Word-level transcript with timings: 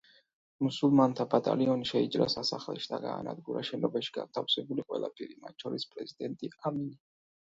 მუსულმანთა 0.67 1.25
ბატალიონი 1.33 1.89
შეიჭრა 1.89 2.27
სასახლეში 2.35 2.89
და 2.93 2.99
გაანადგურა 3.03 3.63
შენობაში 3.69 4.15
განთავსებული 4.15 4.85
ყველა 4.93 5.11
პირი, 5.19 5.37
მათ 5.45 5.65
შორის 5.67 5.85
პრეზიდენტი 5.93 6.49
ამინი. 6.71 6.99